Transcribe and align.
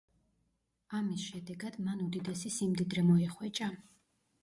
ამის 1.01 1.27
შედეგად 1.27 1.79
მან 1.89 2.03
უდიდესი 2.09 2.55
სიმდიდრე 2.59 3.09
მოიხვეჭა. 3.15 3.73